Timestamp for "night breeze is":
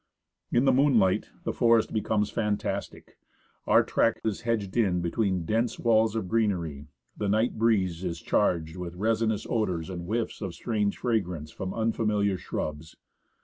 7.29-8.19